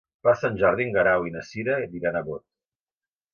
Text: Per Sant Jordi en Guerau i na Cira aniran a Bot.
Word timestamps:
Per 0.27 0.31
Sant 0.37 0.55
Jordi 0.61 0.85
en 0.87 0.95
Guerau 0.95 1.27
i 1.27 1.33
na 1.35 1.43
Cira 1.49 1.77
aniran 1.83 2.19
a 2.19 2.25
Bot. 2.31 2.45